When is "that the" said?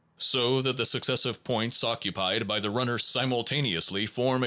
0.63-0.85